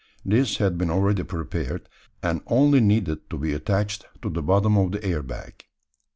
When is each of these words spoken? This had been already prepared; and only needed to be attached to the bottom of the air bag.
This 0.25 0.57
had 0.57 0.79
been 0.79 0.89
already 0.89 1.21
prepared; 1.21 1.87
and 2.23 2.41
only 2.47 2.79
needed 2.79 3.29
to 3.29 3.37
be 3.37 3.53
attached 3.53 4.03
to 4.23 4.31
the 4.31 4.41
bottom 4.41 4.75
of 4.75 4.93
the 4.93 5.03
air 5.05 5.21
bag. 5.21 5.63